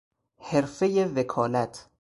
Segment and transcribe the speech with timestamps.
[0.39, 1.87] حرفهی وکالت